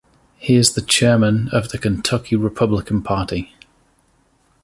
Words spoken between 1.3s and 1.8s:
of the